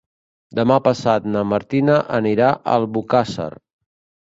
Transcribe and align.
Demà 0.59 0.77
passat 0.87 1.27
na 1.35 1.43
Martina 1.51 1.99
anirà 2.21 2.49
a 2.55 2.59
Albocàsser. 2.81 3.49